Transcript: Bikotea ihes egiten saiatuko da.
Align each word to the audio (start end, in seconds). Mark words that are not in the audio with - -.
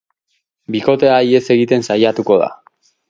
Bikotea 0.75 1.19
ihes 1.27 1.43
egiten 1.57 1.85
saiatuko 1.91 2.39
da. 2.45 2.49